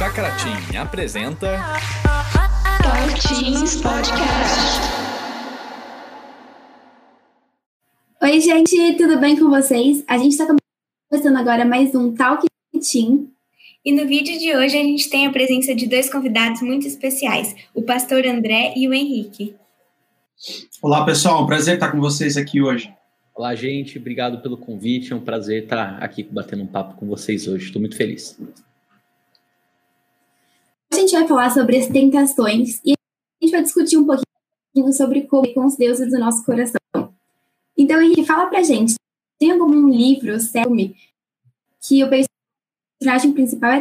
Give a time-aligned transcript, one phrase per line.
[0.00, 1.58] Chakra Team apresenta
[2.82, 4.80] Talk Teams Podcast.
[8.22, 10.02] Oi, gente, tudo bem com vocês?
[10.08, 10.46] A gente está
[11.10, 13.28] começando agora mais um Talk Team.
[13.84, 17.54] E no vídeo de hoje a gente tem a presença de dois convidados muito especiais,
[17.74, 19.54] o pastor André e o Henrique.
[20.80, 22.90] Olá, pessoal, um prazer estar com vocês aqui hoje.
[23.34, 25.12] Olá, gente, obrigado pelo convite.
[25.12, 27.66] É um prazer estar aqui batendo um papo com vocês hoje.
[27.66, 28.38] Estou muito feliz.
[31.10, 35.52] Gente vai falar sobre as tentações e a gente vai discutir um pouquinho sobre como
[35.52, 36.78] com os deuses do nosso coração.
[37.76, 38.94] Então, Henrique, fala pra gente,
[39.36, 40.94] tem algum livro, filme,
[41.82, 43.78] que o personagem principal é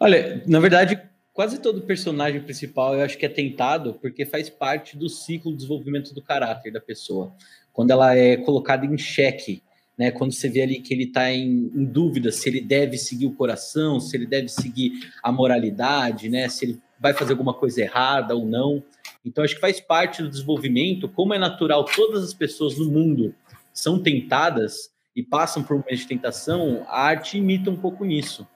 [0.00, 1.00] Olha, na verdade,
[1.32, 5.58] quase todo personagem principal eu acho que é tentado porque faz parte do ciclo de
[5.58, 7.32] desenvolvimento do caráter da pessoa.
[7.72, 9.62] Quando ela é colocada em xeque,
[9.98, 10.12] né?
[10.12, 13.32] Quando você vê ali que ele está em, em, dúvida se ele deve seguir o
[13.32, 16.48] coração, se ele deve seguir a moralidade, né?
[16.48, 18.82] Se ele vai fazer alguma coisa errada ou não.
[19.24, 23.34] Então acho que faz parte do desenvolvimento, como é natural, todas as pessoas no mundo
[23.72, 28.46] são tentadas e passam por um momento de tentação, a arte imita um pouco nisso.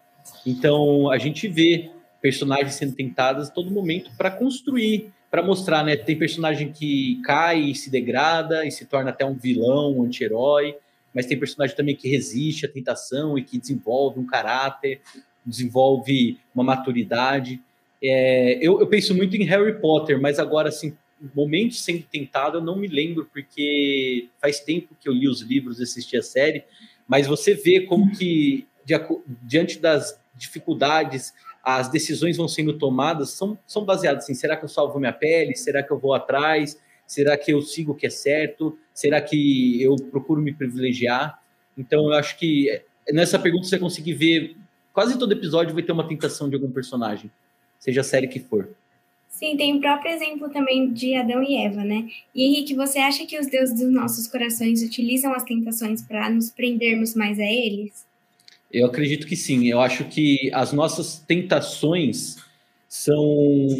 [0.46, 1.90] Então a gente vê
[2.20, 5.96] personagens sendo tentadas a todo momento para construir, para mostrar, né?
[5.96, 10.76] Tem personagem que cai e se degrada e se torna até um vilão, um anti-herói,
[11.14, 15.00] mas tem personagem também que resiste à tentação e que desenvolve um caráter,
[15.44, 17.60] desenvolve uma maturidade.
[18.02, 20.96] É, eu, eu, penso muito em Harry Potter, mas agora, assim,
[21.34, 25.78] momentos sendo tentado, eu não me lembro, porque faz tempo que eu li os livros
[25.78, 26.64] e assisti a série,
[27.06, 28.66] mas você vê como que,
[29.42, 34.68] diante das dificuldades, as decisões vão sendo tomadas, são, são baseadas assim, será que eu
[34.68, 35.54] salvo minha pele?
[35.54, 36.76] Será que eu vou atrás?
[37.12, 38.78] Será que eu sigo o que é certo?
[38.94, 41.42] Será que eu procuro me privilegiar?
[41.76, 42.80] Então, eu acho que
[43.12, 44.56] nessa pergunta você conseguir ver,
[44.94, 47.30] quase todo episódio vai ter uma tentação de algum personagem,
[47.78, 48.70] seja a série que for.
[49.28, 52.08] Sim, tem o próprio exemplo também de Adão e Eva, né?
[52.34, 56.48] E Henrique, você acha que os deuses dos nossos corações utilizam as tentações para nos
[56.48, 58.06] prendermos mais a eles?
[58.72, 59.68] Eu acredito que sim.
[59.68, 62.36] Eu acho que as nossas tentações
[62.92, 63.24] são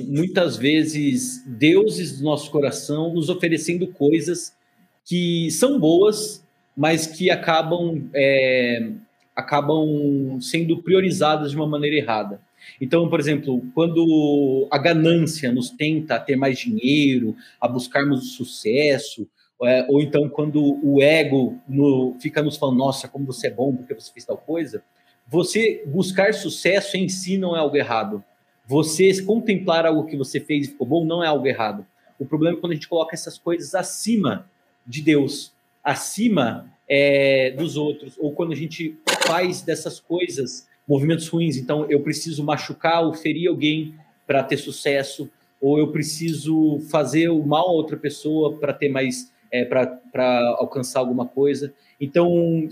[0.09, 4.57] muitas vezes deuses do nosso coração nos oferecendo coisas
[5.05, 6.43] que são boas,
[6.75, 8.91] mas que acabam, é,
[9.37, 12.41] acabam sendo priorizadas de uma maneira errada.
[12.81, 18.31] Então, por exemplo, quando a ganância nos tenta a ter mais dinheiro, a buscarmos o
[18.31, 19.29] sucesso,
[19.63, 23.77] é, ou então quando o ego no, fica nos falando, nossa, como você é bom
[23.77, 24.83] porque você fez tal coisa,
[25.29, 28.25] você buscar sucesso em si não é algo errado.
[28.73, 31.85] Você contemplar algo que você fez e ficou bom não é algo errado.
[32.19, 34.49] O problema é quando a gente coloca essas coisas acima
[34.87, 35.53] de Deus,
[35.85, 41.59] acima é, dos outros, ou quando a gente faz dessas coisas movimentos ruins.
[41.59, 43.95] Então, eu preciso machucar ou ferir alguém
[44.27, 45.31] para ter sucesso,
[45.61, 51.01] ou eu preciso fazer o mal a outra pessoa para ter mais é, para alcançar
[51.01, 51.75] alguma coisa.
[52.01, 52.67] Então,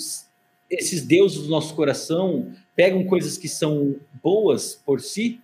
[0.70, 5.42] esses deuses do nosso coração pegam coisas que são boas por si,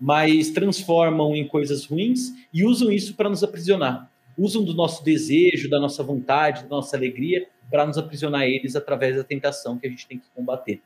[0.00, 4.10] mas transformam em coisas ruins e usam isso para nos aprisionar.
[4.38, 9.16] Usam do nosso desejo, da nossa vontade, da nossa alegria para nos aprisionar eles através
[9.16, 10.80] da tentação que a gente tem que combater.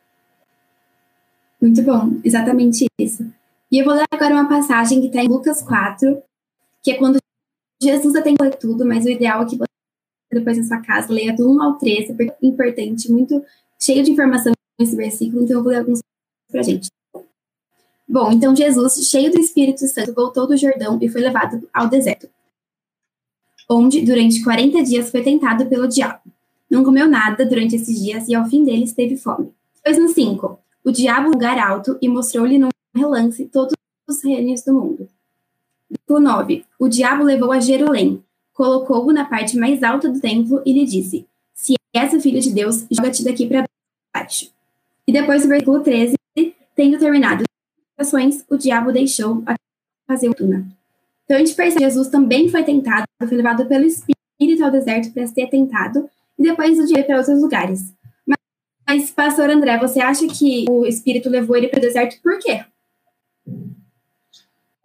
[1.60, 3.26] Muito bom, exatamente isso.
[3.72, 6.22] E eu vou ler agora uma passagem que está em Lucas 4,
[6.82, 7.18] que é quando
[7.82, 9.64] Jesus até ler tudo, mas o ideal é que você
[10.32, 13.42] depois na sua casa leia do 1 ao 13, porque é importante, muito
[13.80, 16.00] cheio de informação esse versículo, então eu vou ler alguns
[16.50, 16.88] para a gente.
[18.06, 22.28] Bom, então Jesus, cheio do Espírito Santo, voltou do Jordão e foi levado ao deserto,
[23.68, 26.20] onde durante 40 dias foi tentado pelo diabo.
[26.70, 29.52] Não comeu nada durante esses dias e ao fim deles teve fome.
[29.76, 33.74] Depois no 5, o diabo lugar alto e mostrou-lhe num relance todos
[34.06, 35.08] os reinos do mundo.
[36.08, 38.22] No 9, o diabo levou a Jerusalém,
[38.52, 42.52] colocou-o na parte mais alta do templo e lhe disse: Se és o filho de
[42.52, 43.64] Deus, joga-te daqui para
[44.14, 44.50] baixo.
[45.06, 46.14] E depois do versículo 13,
[46.74, 47.44] tendo terminado
[47.98, 49.54] ações, o diabo deixou a
[50.06, 50.66] fazer fortuna.
[51.24, 55.12] Então a gente percebe que Jesus também foi tentado, foi levado pelo Espírito ao deserto
[55.12, 56.08] para ser tentado,
[56.38, 57.92] e depois o dia para outros lugares.
[58.26, 58.38] Mas,
[58.86, 62.64] mas, pastor André, você acha que o Espírito levou ele para o deserto por quê?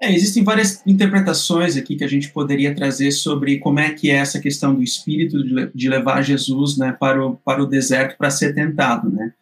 [0.02, 4.16] É, existem várias interpretações aqui que a gente poderia trazer sobre como é que é
[4.16, 5.38] essa questão do Espírito
[5.76, 9.34] de levar Jesus né, para, o, para o deserto para ser tentado, né?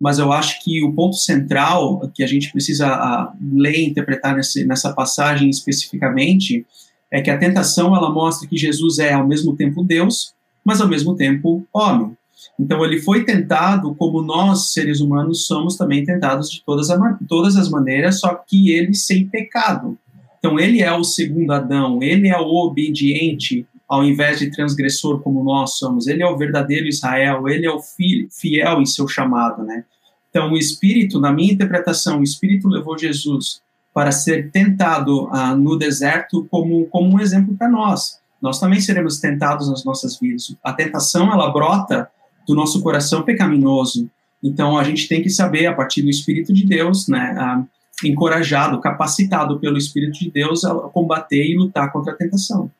[0.00, 4.34] Mas eu acho que o ponto central que a gente precisa a, ler e interpretar
[4.36, 6.66] nesse, nessa passagem especificamente
[7.10, 10.88] é que a tentação ela mostra que Jesus é ao mesmo tempo Deus, mas ao
[10.88, 12.16] mesmo tempo homem.
[12.58, 17.56] Então ele foi tentado como nós, seres humanos, somos também tentados de todas, a, todas
[17.56, 19.98] as maneiras, só que ele sem pecado.
[20.38, 25.42] Então ele é o segundo Adão, ele é o obediente, ao invés de transgressor como
[25.44, 26.06] nós somos.
[26.06, 29.84] Ele é o verdadeiro Israel, ele é o fiel em seu chamado, né?
[30.30, 33.62] Então o Espírito, na minha interpretação, o Espírito levou Jesus
[33.92, 38.18] para ser tentado ah, no deserto como, como um exemplo para nós.
[38.42, 40.54] Nós também seremos tentados nas nossas vidas.
[40.62, 42.10] A tentação, ela brota
[42.46, 44.10] do nosso coração pecaminoso.
[44.42, 47.64] Então, a gente tem que saber, a partir do Espírito de Deus, né, ah,
[48.04, 52.70] encorajado, capacitado pelo Espírito de Deus a combater e lutar contra a tentação.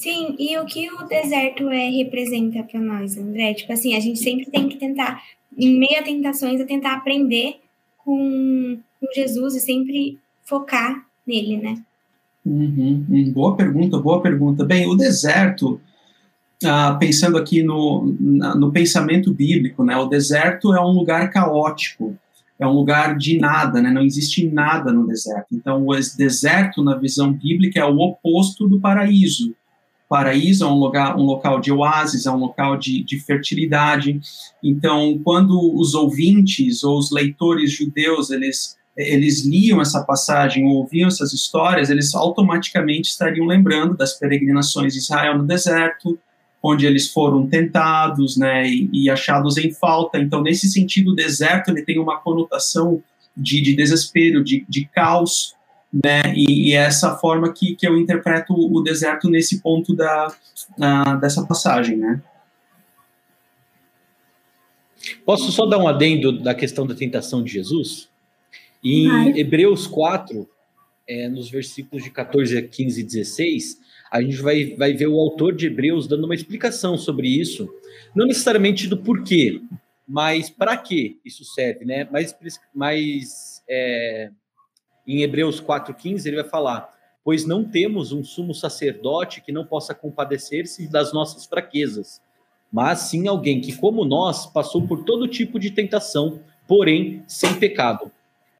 [0.00, 3.52] Sim, e o que o deserto é, representa para nós, André?
[3.52, 5.22] Tipo assim, a gente sempre tem que tentar,
[5.54, 7.60] em meio a tentações, a tentar aprender
[7.98, 11.82] com, com Jesus e sempre focar nele, né?
[12.46, 13.30] Uhum, uhum.
[13.30, 14.64] boa pergunta, boa pergunta.
[14.64, 15.78] Bem, o deserto,
[16.64, 18.06] ah, pensando aqui no,
[18.56, 22.16] no pensamento bíblico, né, o deserto é um lugar caótico,
[22.58, 25.48] é um lugar de nada, né, não existe nada no deserto.
[25.52, 29.54] Então, o deserto, na visão bíblica, é o oposto do paraíso.
[30.10, 34.20] Paraíso é um lugar, um local de oásis, é um local de, de fertilidade.
[34.60, 41.06] Então, quando os ouvintes ou os leitores judeus eles eles liam essa passagem ou ouviam
[41.06, 46.18] essas histórias, eles automaticamente estariam lembrando das peregrinações de Israel no deserto,
[46.60, 50.18] onde eles foram tentados, né, e, e achados em falta.
[50.18, 53.00] Então, nesse sentido, o deserto ele tem uma conotação
[53.36, 55.54] de, de desespero, de, de caos,
[55.92, 56.22] né?
[56.34, 60.28] E, e, é essa forma que, que eu interpreto o deserto nesse ponto da,
[61.20, 62.22] dessa passagem, né?
[65.24, 68.08] Posso só dar um adendo da questão da tentação de Jesus?
[68.84, 69.32] Em Ai.
[69.38, 70.48] Hebreus 4,
[71.08, 75.18] é, nos versículos de 14 a 15 e 16, a gente vai, vai ver o
[75.18, 77.68] autor de Hebreus dando uma explicação sobre isso,
[78.14, 79.60] não necessariamente do porquê,
[80.06, 82.08] mas para que isso serve, né?
[82.10, 82.34] Mais,
[82.74, 84.30] mais é,
[85.06, 86.94] em Hebreus 4,15, ele vai falar:
[87.24, 92.20] Pois não temos um sumo sacerdote que não possa compadecer-se das nossas fraquezas,
[92.72, 98.10] mas sim alguém que, como nós, passou por todo tipo de tentação, porém sem pecado.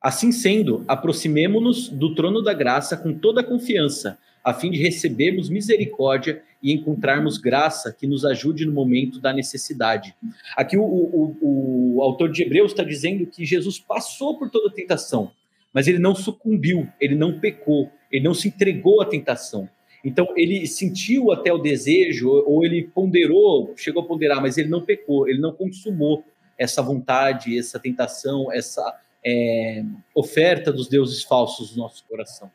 [0.01, 5.51] Assim sendo, aproximemo-nos do trono da graça com toda a confiança, a fim de recebermos
[5.51, 10.15] misericórdia e encontrarmos graça que nos ajude no momento da necessidade.
[10.57, 15.31] Aqui o, o, o autor de Hebreus está dizendo que Jesus passou por toda tentação,
[15.73, 19.69] mas ele não sucumbiu, ele não pecou, ele não se entregou à tentação.
[20.05, 24.83] Então, ele sentiu até o desejo, ou ele ponderou, chegou a ponderar, mas ele não
[24.83, 26.25] pecou, ele não consumou
[26.59, 29.85] essa vontade, essa tentação, essa é,
[30.15, 32.51] oferta dos deuses falsos no nosso coração.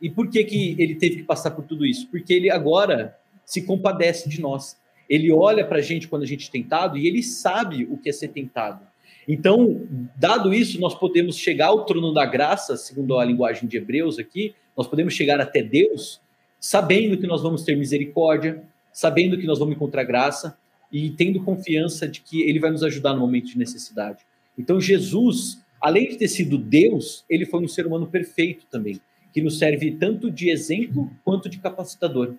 [0.00, 2.08] E por que, que ele teve que passar por tudo isso?
[2.08, 4.78] Porque ele agora se compadece de nós.
[5.08, 8.08] Ele olha para a gente quando a gente é tentado e ele sabe o que
[8.08, 8.86] é ser tentado.
[9.28, 9.86] Então,
[10.16, 14.54] dado isso, nós podemos chegar ao trono da graça, segundo a linguagem de Hebreus aqui,
[14.74, 16.18] nós podemos chegar até Deus,
[16.58, 20.56] sabendo que nós vamos ter misericórdia, sabendo que nós vamos encontrar graça
[20.90, 24.24] e tendo confiança de que Ele vai nos ajudar no momento de necessidade.
[24.56, 28.98] Então, Jesus, além de ter sido Deus, ele foi um ser humano perfeito também,
[29.32, 32.34] que nos serve tanto de exemplo quanto de capacitador.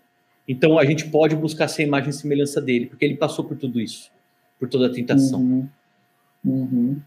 [0.48, 3.80] Então, a gente pode buscar essa imagem e semelhança dele, porque ele passou por tudo
[3.80, 4.12] isso,
[4.60, 5.40] por toda a tentação.
[5.40, 5.70] Uhum.
[6.44, 7.00] Uhum.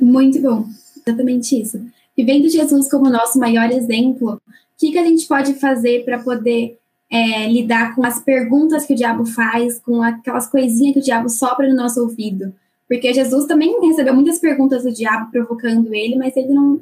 [0.00, 0.66] Muito bom,
[0.96, 1.84] exatamente isso.
[2.16, 4.40] E vendo Jesus como nosso maior exemplo, o
[4.78, 6.78] que, que a gente pode fazer para poder
[7.10, 11.28] é, lidar com as perguntas que o diabo faz, com aquelas coisinhas que o diabo
[11.28, 12.54] sopra no nosso ouvido?
[12.88, 16.80] Porque Jesus também recebeu muitas perguntas do diabo provocando ele, mas ele não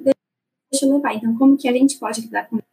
[0.71, 1.15] deixou levar.
[1.15, 2.67] Então, como que a gente pode lidar com isso?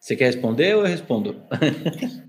[0.00, 1.36] Você quer responder ou eu respondo?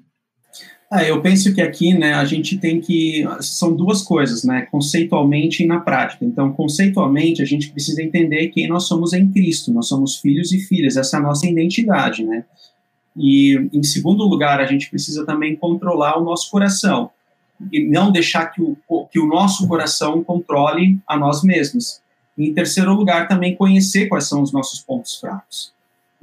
[0.90, 5.64] Ah, eu penso que aqui, né, a gente tem que são duas coisas, né, conceitualmente
[5.64, 6.24] e na prática.
[6.24, 9.74] Então, conceitualmente, a gente precisa entender quem nós somos em Cristo.
[9.74, 10.96] Nós somos filhos e filhas.
[10.96, 12.46] Essa é a nossa identidade, né?
[13.18, 17.10] E em segundo lugar, a gente precisa também controlar o nosso coração
[17.72, 22.02] e não deixar que o, que o nosso coração controle a nós mesmos.
[22.38, 25.75] E em terceiro lugar, também conhecer quais são os nossos pontos fracos.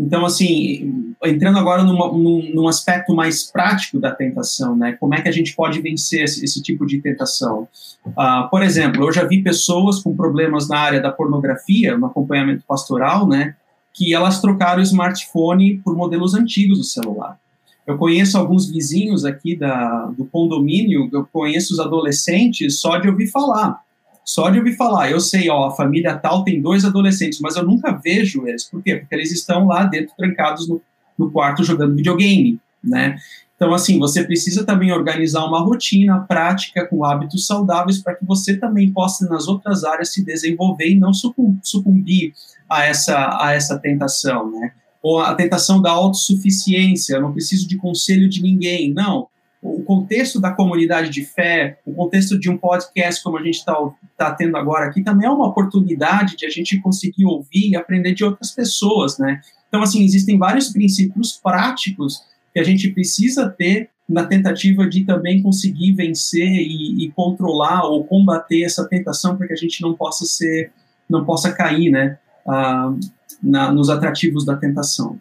[0.03, 4.97] Então, assim, entrando agora numa, num, num, aspecto mais prático da tentação, né?
[4.99, 7.69] Como é que a gente pode vencer esse, esse tipo de tentação?
[8.05, 12.65] Uh, por exemplo, eu já vi pessoas com problemas na área da pornografia, no acompanhamento
[12.67, 13.55] pastoral, né?
[13.95, 17.39] Que elas trocaram o smartphone por modelos antigos do celular.
[17.87, 23.29] Eu conheço alguns vizinhos aqui da, do condomínio, eu conheço os adolescentes só de ouvir
[23.29, 23.81] falar
[24.25, 27.65] só de ouvir falar, eu sei, ó, a família tal tem dois adolescentes, mas eu
[27.65, 28.65] nunca vejo eles.
[28.65, 28.97] Por quê?
[28.97, 30.81] Porque eles estão lá dentro, trancados no,
[31.19, 33.19] no quarto, jogando videogame, né?
[33.63, 38.57] Então, assim, você precisa também organizar uma rotina prática com hábitos saudáveis para que você
[38.57, 42.33] também possa, nas outras áreas, se desenvolver e não sucumbir
[42.69, 44.73] a essa, a essa tentação, né?
[45.01, 48.93] Ou a tentação da autossuficiência, eu não preciso de conselho de ninguém.
[48.93, 49.29] Não,
[49.63, 53.77] o contexto da comunidade de fé, o contexto de um podcast como a gente está
[54.17, 58.13] tá tendo agora aqui, também é uma oportunidade de a gente conseguir ouvir e aprender
[58.13, 59.41] de outras pessoas, né?
[59.69, 65.41] Então, assim, existem vários princípios práticos que a gente precisa ter na tentativa de também
[65.41, 70.25] conseguir vencer e, e controlar ou combater essa tentação para que a gente não possa
[70.25, 70.73] ser,
[71.09, 72.93] não possa cair, né, ah,
[73.41, 75.21] na, nos atrativos da tentação.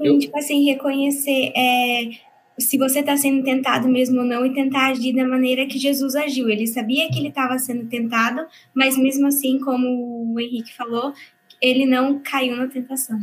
[0.00, 2.10] Sim, tipo assim, reconhecer é,
[2.58, 6.14] se você está sendo tentado mesmo ou não e tentar agir da maneira que Jesus
[6.14, 6.48] agiu.
[6.48, 11.12] Ele sabia que ele estava sendo tentado, mas mesmo assim, como o Henrique falou,
[11.60, 13.18] ele não caiu na tentação.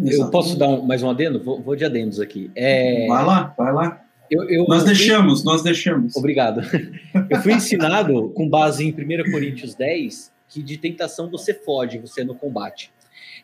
[0.00, 1.42] Eu posso dar um, mais um adendo?
[1.42, 2.50] Vou, vou de adendos aqui.
[2.54, 3.06] É...
[3.06, 4.04] Vai lá, vai lá.
[4.30, 6.16] Eu, eu, nós deixamos, nós deixamos.
[6.16, 6.60] Obrigado.
[7.30, 12.24] Eu fui ensinado, com base em 1 Coríntios 10, que de tentação você foge, você
[12.24, 12.90] no combate.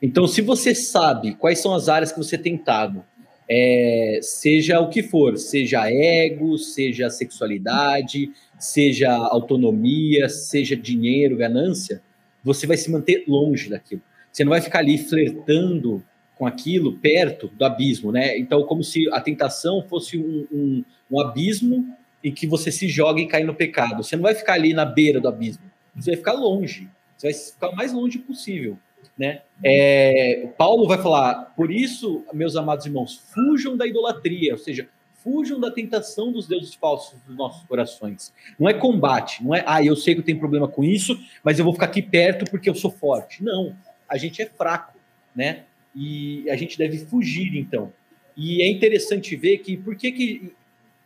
[0.02, 3.04] Então, se você sabe quais são as áreas que você é tentado,
[3.52, 12.00] é, seja o que for, seja ego, seja sexualidade, seja autonomia, seja dinheiro, ganância,
[12.44, 14.02] você vai se manter longe daquilo.
[14.30, 16.00] Você não vai ficar ali flertando
[16.36, 18.38] com aquilo perto do abismo, né?
[18.38, 21.84] Então, como se a tentação fosse um, um, um abismo
[22.22, 24.04] em que você se joga e cai no pecado.
[24.04, 25.64] Você não vai ficar ali na beira do abismo.
[25.96, 26.88] Você vai ficar longe.
[27.16, 28.78] Você vai ficar o mais longe possível.
[29.20, 29.42] Né?
[29.62, 34.88] É, Paulo vai falar, por isso, meus amados irmãos, fujam da idolatria, ou seja,
[35.22, 38.32] fujam da tentação dos deuses falsos dos nossos corações.
[38.58, 41.58] Não é combate, não é, ah, eu sei que eu tenho problema com isso, mas
[41.58, 43.44] eu vou ficar aqui perto porque eu sou forte.
[43.44, 43.76] Não,
[44.08, 44.98] a gente é fraco,
[45.36, 45.64] né?
[45.94, 47.92] E a gente deve fugir, então.
[48.34, 50.54] E é interessante ver que, por que que,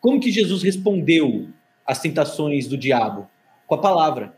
[0.00, 1.48] como que Jesus respondeu
[1.84, 3.28] às tentações do diabo?
[3.66, 4.36] Com a palavra.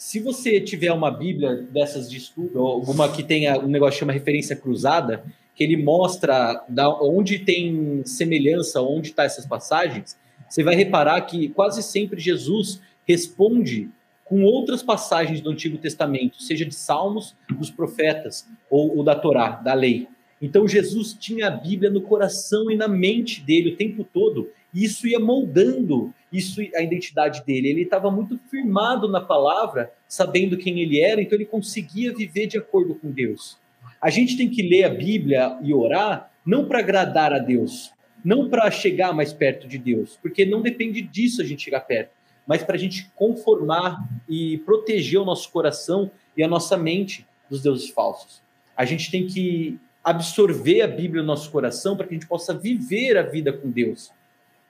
[0.00, 4.14] Se você tiver uma Bíblia dessas de estudo, alguma que tenha um negócio que chama
[4.14, 5.22] referência cruzada,
[5.54, 10.16] que ele mostra da, onde tem semelhança, onde está essas passagens,
[10.48, 13.90] você vai reparar que quase sempre Jesus responde
[14.24, 19.50] com outras passagens do Antigo Testamento, seja de Salmos, dos profetas ou, ou da Torá,
[19.50, 20.08] da lei.
[20.40, 24.82] Então Jesus tinha a Bíblia no coração e na mente dele o tempo todo, e
[24.82, 27.70] isso ia moldando isso a identidade dele.
[27.70, 32.58] Ele estava muito firmado na palavra, sabendo quem ele era, então ele conseguia viver de
[32.58, 33.58] acordo com Deus.
[34.00, 37.92] A gente tem que ler a Bíblia e orar não para agradar a Deus,
[38.24, 42.12] não para chegar mais perto de Deus, porque não depende disso a gente chegar perto,
[42.46, 47.62] mas para a gente conformar e proteger o nosso coração e a nossa mente dos
[47.62, 48.42] deuses falsos.
[48.76, 52.54] A gente tem que absorver a Bíblia no nosso coração para que a gente possa
[52.54, 54.10] viver a vida com Deus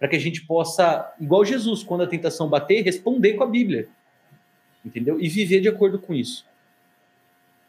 [0.01, 3.87] para que a gente possa, igual Jesus, quando a tentação bater, responder com a Bíblia.
[4.83, 5.21] Entendeu?
[5.21, 6.47] E viver de acordo com isso.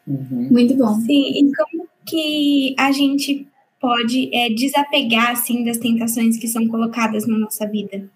[0.06, 0.48] Uhum.
[0.50, 0.94] Muito bom.
[1.00, 3.46] Sim, e como que a gente
[3.78, 8.08] pode é, desapegar assim das tentações que são colocadas na nossa vida?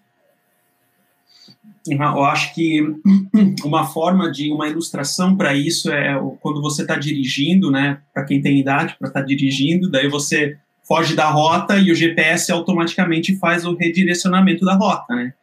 [1.87, 2.81] Eu acho que
[3.63, 8.01] uma forma de uma ilustração para isso é quando você está dirigindo, né?
[8.11, 10.57] Para quem tem idade para estar tá dirigindo, daí você
[10.87, 15.33] foge da rota e o GPS automaticamente faz o redirecionamento da rota, né?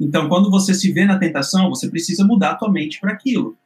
[0.00, 3.56] Então, quando você se vê na tentação, você precisa mudar a tua mente para aquilo.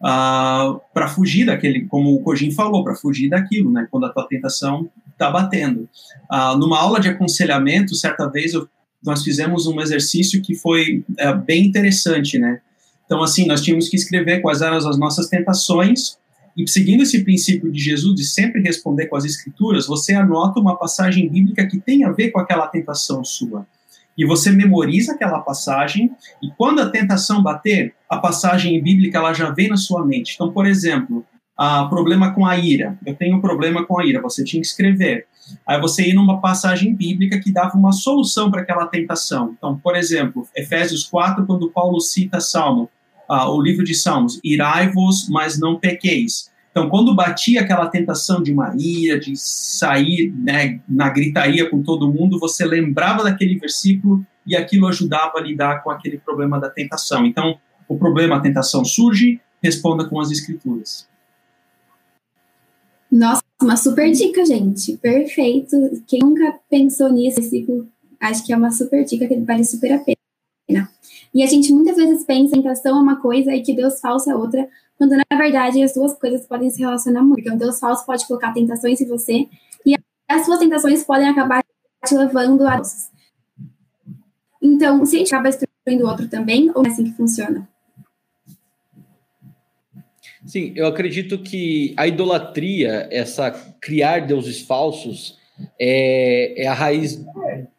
[0.00, 3.86] Uh, ah, para fugir daquele, como o Cojin falou, para fugir daquilo, né?
[3.90, 5.88] Quando a tua tentação está batendo.
[6.30, 8.68] Uh, numa aula de aconselhamento, certa vez eu,
[9.02, 12.60] nós fizemos um exercício que foi uh, bem interessante, né?
[13.06, 16.18] Então, assim, nós tínhamos que escrever quais eram as nossas tentações
[16.56, 20.76] e seguindo esse princípio de Jesus de sempre responder com as escrituras, você anota uma
[20.76, 23.66] passagem bíblica que tem a ver com aquela tentação sua.
[24.16, 29.50] E você memoriza aquela passagem, e quando a tentação bater, a passagem bíblica ela já
[29.50, 30.34] vem na sua mente.
[30.34, 32.98] Então, por exemplo, a problema com a ira.
[33.04, 35.26] Eu tenho um problema com a ira, você tinha que escrever.
[35.66, 39.54] Aí você ia numa passagem bíblica que dava uma solução para aquela tentação.
[39.56, 42.88] Então, por exemplo, Efésios 4, quando Paulo cita Salmo,
[43.28, 46.52] uh, o livro de Salmos, irai-vos, mas não pequeis.
[46.70, 52.12] Então, quando batia aquela tentação de uma ira, de sair né, na gritaria com todo
[52.12, 57.24] mundo, você lembrava daquele versículo e aquilo ajudava a lidar com aquele problema da tentação.
[57.24, 57.56] Então,
[57.88, 61.08] o problema, a tentação surge, responda com as escrituras.
[63.10, 64.96] Nossa, uma super dica, gente.
[64.96, 65.76] Perfeito.
[66.08, 67.40] Quem nunca pensou nisso,
[68.20, 70.13] acho que é uma super dica que vale super a pena.
[71.34, 74.30] E a gente muitas vezes pensa em tentação é uma coisa e que Deus falso
[74.30, 77.40] é outra, quando na verdade as duas coisas podem se relacionar muito.
[77.40, 79.48] Então, Deus falso pode colocar tentações em você
[79.84, 79.96] e
[80.28, 81.64] as suas tentações podem acabar
[82.06, 82.80] te levando a
[84.62, 87.68] Então, se a gente acaba destruindo o outro também, ou é assim que funciona?
[90.46, 95.38] Sim, eu acredito que a idolatria, essa criar deuses falsos,
[95.78, 97.24] é, é a raiz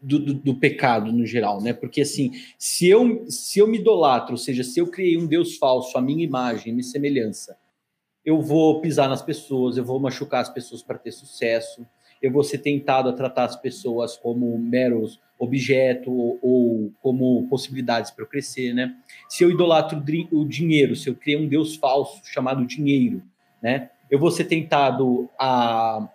[0.02, 1.74] do, do, do, pecado no geral, né?
[1.74, 5.58] Porque assim, se eu, se eu me idolatro, ou seja, se eu criei um Deus
[5.58, 7.58] falso, a minha imagem, minha semelhança,
[8.24, 11.86] eu vou pisar nas pessoas, eu vou machucar as pessoas para ter sucesso,
[12.22, 18.10] eu vou ser tentado a tratar as pessoas como meros objeto ou, ou como possibilidades
[18.10, 18.96] para eu crescer, né?
[19.28, 20.02] Se eu idolatro
[20.32, 23.22] o dinheiro, se eu criei um Deus falso chamado dinheiro,
[23.62, 23.90] né?
[24.10, 26.08] Eu vou ser tentado a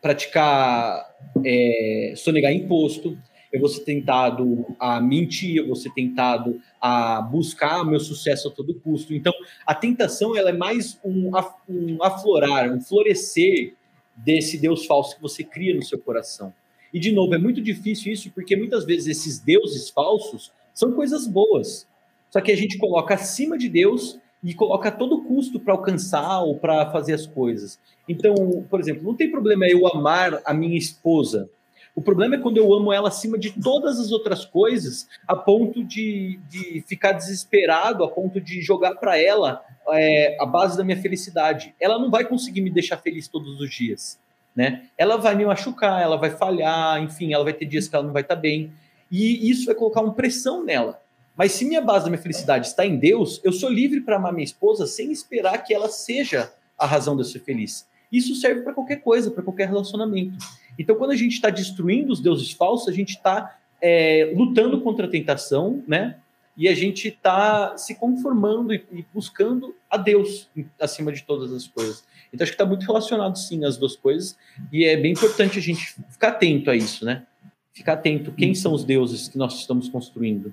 [0.00, 1.14] praticar,
[1.44, 3.18] é, sonegar imposto,
[3.52, 8.50] eu vou ser tentado a mentir, eu vou ser tentado a buscar meu sucesso a
[8.50, 9.14] todo custo.
[9.14, 9.32] Então,
[9.66, 11.30] a tentação ela é mais um,
[11.68, 13.74] um aflorar, um florescer
[14.14, 16.52] desse Deus falso que você cria no seu coração.
[16.92, 21.26] E, de novo, é muito difícil isso, porque muitas vezes esses deuses falsos são coisas
[21.26, 21.86] boas.
[22.30, 26.56] Só que a gente coloca acima de Deus e coloca todo custo para alcançar ou
[26.56, 27.78] para fazer as coisas.
[28.08, 28.34] Então,
[28.70, 31.48] por exemplo, não tem problema eu amar a minha esposa.
[31.94, 35.82] O problema é quando eu amo ela acima de todas as outras coisas, a ponto
[35.82, 41.00] de, de ficar desesperado, a ponto de jogar para ela é, a base da minha
[41.00, 41.74] felicidade.
[41.80, 44.18] Ela não vai conseguir me deixar feliz todos os dias
[44.58, 44.88] né?
[44.98, 48.12] Ela vai me machucar, ela vai falhar, enfim, ela vai ter dias que ela não
[48.12, 48.72] vai estar bem.
[49.08, 51.00] E isso vai colocar uma pressão nela.
[51.38, 54.32] Mas se minha base da minha felicidade está em Deus, eu sou livre para amar
[54.32, 57.86] minha esposa sem esperar que ela seja a razão de eu ser feliz.
[58.10, 60.36] Isso serve para qualquer coisa, para qualquer relacionamento.
[60.76, 65.06] Então, quando a gente está destruindo os deuses falsos, a gente está é, lutando contra
[65.06, 66.16] a tentação, né?
[66.56, 71.68] E a gente está se conformando e, e buscando a Deus acima de todas as
[71.68, 72.02] coisas.
[72.32, 74.36] Então acho que está muito relacionado sim as duas coisas
[74.72, 77.24] e é bem importante a gente ficar atento a isso, né?
[77.72, 80.52] Ficar atento quem são os deuses que nós estamos construindo.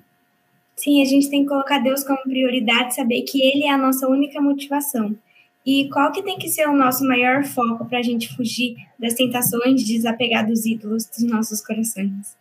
[0.78, 4.06] Sim, a gente tem que colocar Deus como prioridade, saber que Ele é a nossa
[4.06, 5.16] única motivação.
[5.64, 9.14] E qual que tem que ser o nosso maior foco para a gente fugir das
[9.14, 12.36] tentações de desapegar dos ídolos dos nossos corações?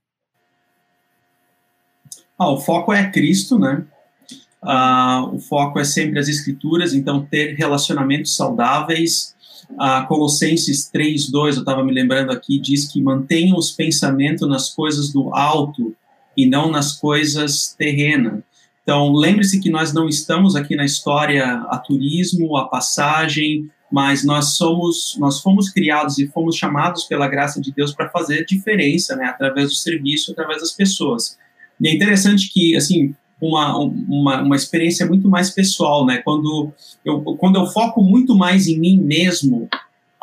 [2.38, 3.86] Ah, o foco é Cristo, né?
[4.62, 9.34] Uh, o foco é sempre as escrituras, então ter relacionamentos saudáveis.
[9.72, 14.74] Uh, Colossenses 3, 2, eu estava me lembrando aqui, diz que mantenham os pensamentos nas
[14.74, 15.96] coisas do alto
[16.36, 18.42] e não nas coisas terrenas.
[18.84, 24.56] Então, lembre-se que nós não estamos aqui na história a turismo, a passagem, mas nós
[24.56, 29.26] somos, nós fomos criados e fomos chamados pela graça de Deus para fazer diferença, né,
[29.26, 31.38] através do serviço, através das pessoas.
[31.82, 36.20] E é interessante que, assim, uma, uma, uma experiência muito mais pessoal, né?
[36.20, 36.72] Quando
[37.04, 39.68] eu, quando eu foco muito mais em mim mesmo,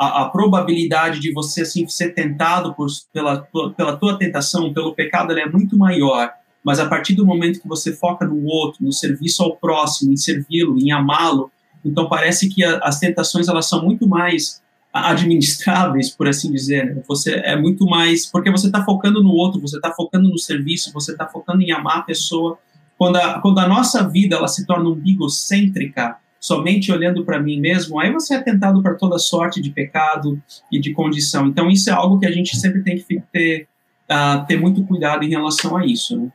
[0.02, 5.32] a, a probabilidade de você assim ser tentado por, pela, pela tua tentação, pelo pecado,
[5.32, 6.30] é muito maior.
[6.64, 10.16] Mas a partir do momento que você foca no outro, no serviço ao próximo, em
[10.16, 11.50] servi-lo, em amá-lo,
[11.84, 14.60] então parece que a, as tentações elas são muito mais
[14.92, 16.94] administráveis, por assim dizer.
[16.94, 17.02] Né?
[17.06, 20.92] Você é muito mais porque você está focando no outro, você está focando no serviço,
[20.92, 22.58] você está focando em amar a pessoa
[22.98, 28.00] quando a, quando a nossa vida ela se torna umbigocêntrica, somente olhando para mim mesmo,
[28.00, 31.46] aí você é tentado para toda sorte de pecado e de condição.
[31.46, 33.68] Então, isso é algo que a gente sempre tem que ter,
[34.10, 36.18] uh, ter muito cuidado em relação a isso.
[36.18, 36.32] Né?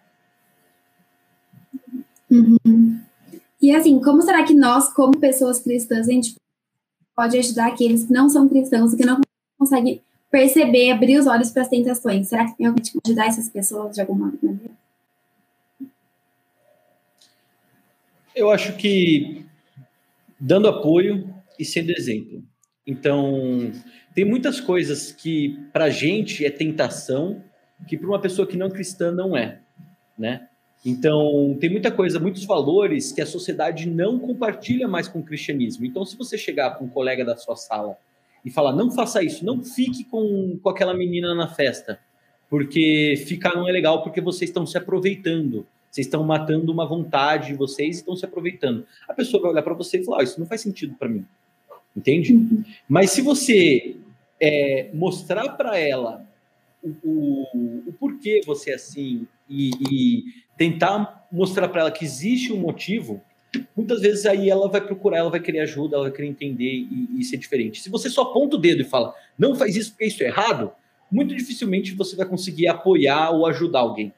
[2.31, 3.01] Uhum.
[3.61, 6.35] E assim, como será que nós, como pessoas cristãs, a gente
[7.13, 9.19] pode ajudar aqueles que não são cristãos e que não
[9.59, 12.29] conseguem perceber, abrir os olhos para as tentações?
[12.29, 14.71] Será que tem alguém que pode ajudar essas pessoas de alguma maneira?
[18.33, 19.45] Eu acho que
[20.39, 22.43] dando apoio e sendo exemplo.
[22.85, 23.71] Então,
[24.13, 27.43] tem muitas coisas que para a gente é tentação,
[27.87, 29.59] que para uma pessoa que não é cristã não é,
[30.17, 30.47] né?
[30.85, 35.85] Então, tem muita coisa, muitos valores que a sociedade não compartilha mais com o cristianismo.
[35.85, 37.97] Então, se você chegar para um colega da sua sala
[38.45, 41.99] e falar, não faça isso, não fique com, com aquela menina na festa,
[42.49, 45.67] porque ficar não é legal, porque vocês estão se aproveitando.
[45.97, 48.85] Vocês estão matando uma vontade de vocês e estão se aproveitando.
[49.07, 51.25] A pessoa vai olhar para você e falar: oh, Isso não faz sentido para mim.
[51.95, 52.33] Entende?
[52.33, 52.63] Uhum.
[52.87, 53.95] Mas se você
[54.39, 56.23] é, mostrar para ela
[56.83, 60.23] o, o, o, porquê você é assim e, e
[60.55, 63.19] tentar mostrar para ela que existe um motivo,
[63.75, 67.09] muitas vezes aí ela vai procurar, ela vai querer ajuda, ela vai querer entender e,
[67.17, 67.81] e ser diferente.
[67.81, 70.71] Se você só aponta o dedo e fala, não faz isso porque isso é errado,
[71.11, 74.13] muito dificilmente você vai conseguir apoiar ou ajudar alguém.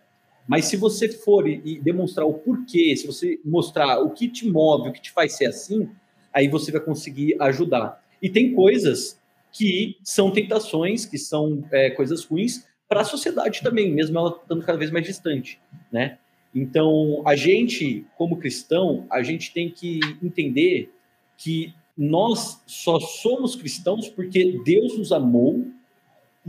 [0.50, 4.90] Mas se você for e demonstrar o porquê, se você mostrar o que te move,
[4.90, 5.88] o que te faz ser assim,
[6.34, 8.04] aí você vai conseguir ajudar.
[8.20, 13.94] E tem coisas que são tentações, que são é, coisas ruins para a sociedade também,
[13.94, 16.18] mesmo ela estando cada vez mais distante, né?
[16.54, 20.92] Então, a gente, como cristão, a gente tem que entender
[21.38, 25.68] que nós só somos cristãos porque Deus nos amou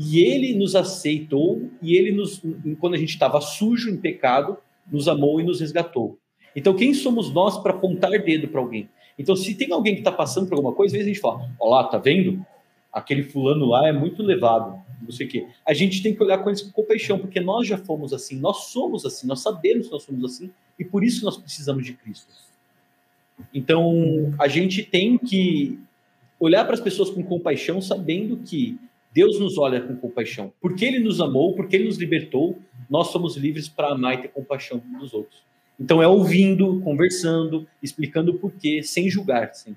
[0.02, 2.40] e Ele nos aceitou e Ele nos,
[2.78, 4.56] quando a gente estava sujo em pecado,
[4.90, 6.18] nos amou e nos resgatou.
[6.56, 8.88] Então, quem somos nós para apontar dedo para alguém?
[9.18, 11.50] Então, se tem alguém que está passando por alguma coisa, às vezes a gente fala:
[11.58, 12.44] Olá, tá vendo?
[12.90, 15.46] Aquele fulano lá é muito levado, não sei o quê.
[15.66, 18.70] A gente tem que olhar com eles com compaixão, porque nós já fomos assim, nós
[18.70, 22.32] somos assim, nós sabemos que nós somos assim, e por isso nós precisamos de Cristo.
[23.52, 25.78] Então, a gente tem que
[26.38, 28.78] olhar para as pessoas com compaixão, sabendo que
[29.12, 30.52] Deus nos olha com compaixão.
[30.60, 34.28] Porque Ele nos amou, porque Ele nos libertou, nós somos livres para amar e ter
[34.28, 35.42] compaixão dos outros.
[35.78, 39.74] Então é ouvindo, conversando, explicando o porquê, sem julgar, sim.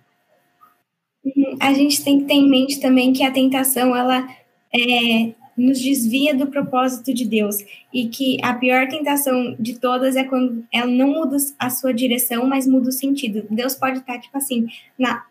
[1.60, 4.28] A gente tem que ter em mente também que a tentação ela
[4.76, 7.58] é, nos desvia do propósito de Deus
[7.94, 12.46] e que a pior tentação de todas é quando ela não muda a sua direção,
[12.46, 13.46] mas muda o sentido.
[13.50, 14.68] Deus pode estar tipo assim
[14.98, 15.24] na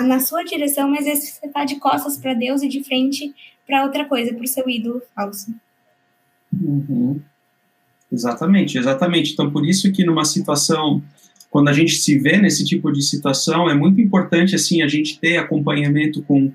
[0.00, 3.34] na sua direção, mas você está de costas para Deus e de frente
[3.66, 5.54] para outra coisa, para o seu ídolo falso.
[6.52, 7.20] Uhum.
[8.10, 9.32] Exatamente, exatamente.
[9.32, 11.02] Então, por isso que numa situação,
[11.50, 15.18] quando a gente se vê nesse tipo de situação, é muito importante, assim, a gente
[15.18, 16.52] ter acompanhamento com,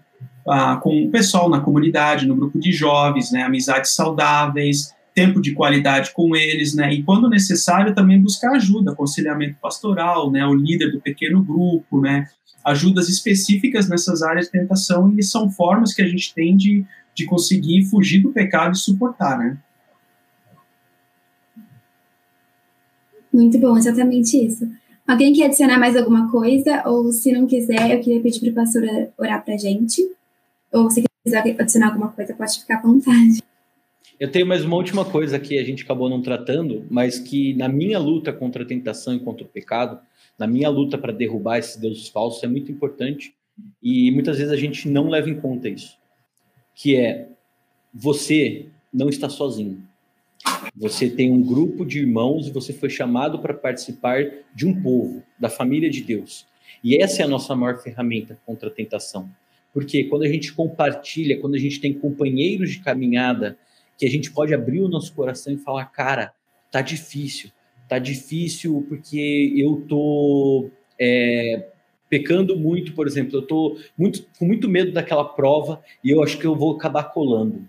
[0.48, 5.54] ah, com o pessoal na comunidade, no grupo de jovens, né, amizades saudáveis, tempo de
[5.54, 10.92] qualidade com eles, né, e quando necessário também buscar ajuda, aconselhamento pastoral, né, o líder
[10.92, 12.28] do pequeno grupo, né,
[12.68, 17.26] ajudas específicas nessas áreas de tentação, e são formas que a gente tem de, de
[17.26, 19.58] conseguir fugir do pecado e suportar, né.
[23.34, 24.68] Muito bom, exatamente isso.
[25.08, 26.84] Alguém quer adicionar mais alguma coisa?
[26.86, 30.02] Ou se não quiser, eu queria pedir para a pastora orar para a gente.
[30.74, 33.42] Ou se quiser adicionar alguma coisa, pode ficar à vontade.
[34.20, 37.70] Eu tenho mais uma última coisa que a gente acabou não tratando, mas que na
[37.70, 40.00] minha luta contra a tentação e contra o pecado,
[40.38, 43.34] na minha luta para derrubar esses deuses falsos, é muito importante
[43.82, 45.98] e muitas vezes a gente não leva em conta isso,
[46.76, 47.30] que é
[47.94, 49.84] você não está sozinho.
[50.76, 54.24] Você tem um grupo de irmãos e você foi chamado para participar
[54.54, 56.46] de um povo, da família de Deus.
[56.84, 59.30] E essa é a nossa maior ferramenta contra a tentação.
[59.74, 63.58] Porque quando a gente compartilha, quando a gente tem companheiros de caminhada,
[63.98, 66.34] que a gente pode abrir o nosso coração e falar, cara,
[66.72, 67.50] tá difícil,
[67.88, 70.70] tá difícil porque eu tô
[71.00, 71.68] é,
[72.10, 76.38] pecando muito, por exemplo, eu tô muito, com muito medo daquela prova e eu acho
[76.38, 77.66] que eu vou acabar colando.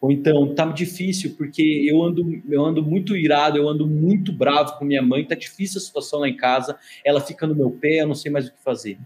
[0.00, 4.78] Ou então, tá difícil porque eu ando, eu ando muito irado, eu ando muito bravo
[4.78, 8.02] com minha mãe, tá difícil a situação lá em casa, ela fica no meu pé,
[8.02, 8.98] eu não sei mais o que fazer.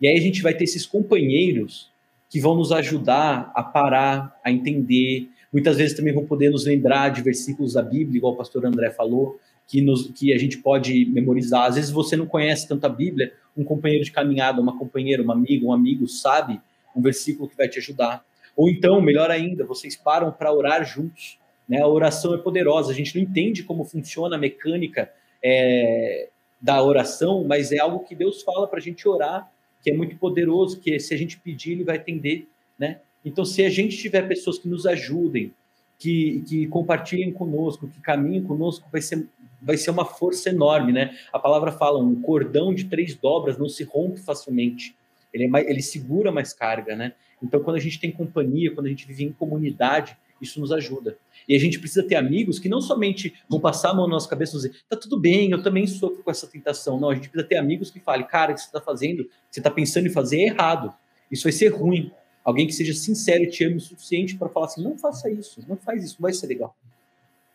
[0.00, 1.90] E aí a gente vai ter esses companheiros
[2.28, 5.28] que vão nos ajudar a parar, a entender.
[5.52, 8.90] Muitas vezes também vão poder nos lembrar de versículos da Bíblia, igual o pastor André
[8.90, 11.64] falou, que, nos, que a gente pode memorizar.
[11.64, 15.34] Às vezes você não conhece tanto a Bíblia, um companheiro de caminhada, uma companheira, uma
[15.34, 16.60] amiga, um amigo sabe
[16.94, 18.24] um versículo que vai te ajudar.
[18.56, 21.38] Ou então, melhor ainda, vocês param para orar juntos.
[21.68, 21.80] Né?
[21.80, 22.90] A oração é poderosa.
[22.90, 28.14] A gente não entende como funciona a mecânica é, da oração, mas é algo que
[28.14, 29.50] Deus fala para a gente orar,
[29.82, 32.48] que é muito poderoso, que se a gente pedir, Ele vai atender.
[32.78, 33.00] Né?
[33.24, 35.52] Então, se a gente tiver pessoas que nos ajudem,
[35.98, 39.26] que, que compartilhem conosco, que caminhem conosco, vai ser,
[39.60, 41.16] vai ser uma força enorme, né?
[41.32, 44.94] A palavra fala, um cordão de três dobras não se rompe facilmente.
[45.32, 47.12] Ele, é mais, ele segura mais carga, né?
[47.42, 51.16] Então, quando a gente tem companhia, quando a gente vive em comunidade, isso nos ajuda.
[51.48, 54.28] E a gente precisa ter amigos que não somente vão passar a mão na nossa
[54.28, 56.98] cabeça e dizer, tá tudo bem, eu também sofro com essa tentação.
[56.98, 59.24] Não, a gente precisa ter amigos que falem, cara, o que você está fazendo, o
[59.24, 60.92] que você está pensando em fazer é errado.
[61.30, 62.10] Isso vai ser ruim.
[62.46, 65.60] Alguém que seja sincero e te ame o suficiente para falar assim, não faça isso,
[65.66, 66.76] não faz isso, não vai ser legal.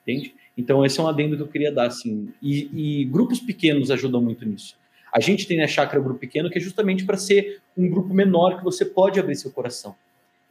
[0.02, 0.36] Entende?
[0.58, 2.34] Então, esse é um adendo que eu queria dar, assim.
[2.42, 4.76] E, e grupos pequenos ajudam muito nisso.
[5.14, 8.58] A gente tem na chácara grupo pequeno, que é justamente para ser um grupo menor
[8.58, 9.96] que você pode abrir seu coração.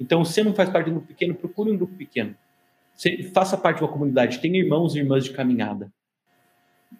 [0.00, 2.34] Então, se você não faz parte de um grupo pequeno, procure um grupo pequeno.
[2.94, 5.92] Você faça parte de uma comunidade, tenha irmãos e irmãs de caminhada.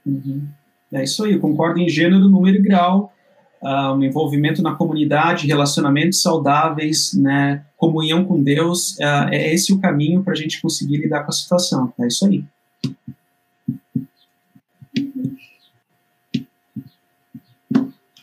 [0.05, 0.47] Uhum.
[0.93, 3.15] É isso aí, eu concordo em gênero, número e grau.
[3.63, 9.79] Uh, um envolvimento na comunidade, relacionamentos saudáveis, né, comunhão com Deus, uh, é esse o
[9.79, 11.93] caminho para a gente conseguir lidar com a situação.
[12.01, 12.43] É isso aí.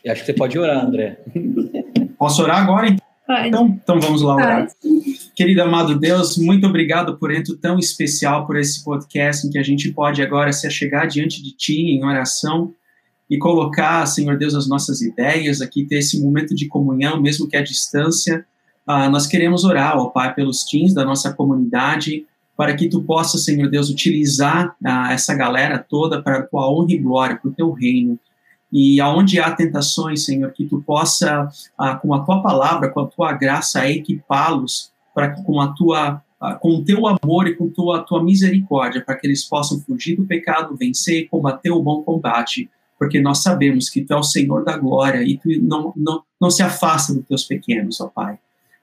[0.04, 1.20] Eu acho que você pode orar, André.
[2.18, 2.96] Posso orar agora?
[3.46, 4.68] Então, então vamos lá orar.
[5.36, 9.62] Querido amado Deus, muito obrigado por evento tão especial, por esse podcast em que a
[9.62, 12.74] gente pode agora se achegar diante de Ti em oração
[13.30, 17.56] e colocar, Senhor Deus, as nossas ideias aqui, ter esse momento de comunhão, mesmo que
[17.56, 18.44] à distância.
[18.86, 22.24] Uh, nós queremos orar, ó Pai, pelos teens da nossa comunidade,
[22.56, 26.92] para que tu possa, Senhor Deus, utilizar ah, essa galera toda para a tua honra
[26.92, 28.18] e glória, para o teu reino.
[28.72, 33.06] E aonde há tentações, Senhor, que tu possa, ah, com a tua palavra, com a
[33.06, 37.98] tua graça, equipá-los para com a tua ah, com o teu amor e com tua,
[37.98, 42.02] a tua misericórdia, para que eles possam fugir do pecado, vencer e combater o bom
[42.02, 46.22] combate, porque nós sabemos que tu é o Senhor da glória e tu não, não,
[46.40, 48.38] não se afasta dos teus pequenos, ó Pai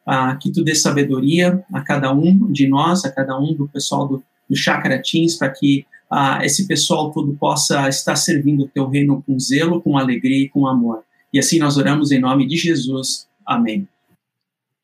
[0.06, 4.08] ah, que tu dê sabedoria a cada um de nós, a cada um do pessoal
[4.08, 4.56] do, do
[5.04, 9.82] Teams, para que ah, esse pessoal todo possa estar servindo o teu reino com zelo,
[9.82, 11.04] com alegria e com amor.
[11.34, 13.28] E assim nós oramos em nome de Jesus.
[13.45, 13.88] Amém.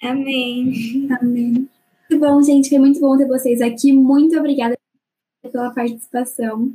[0.02, 1.08] Amém.
[1.22, 1.70] Amém.
[2.10, 2.70] Muito bom, gente.
[2.70, 3.94] Foi muito bom ter vocês aqui.
[3.94, 4.76] Muito obrigada
[5.52, 6.74] pela participação.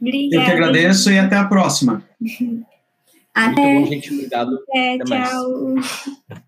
[0.00, 0.42] Obrigada.
[0.42, 2.02] Eu que agradeço e até a próxima.
[2.20, 2.66] Muito
[3.34, 3.54] Até.
[3.54, 4.12] bom, gente.
[4.12, 4.58] Obrigado.
[4.74, 5.30] É, Até mais.
[5.30, 6.40] tchau.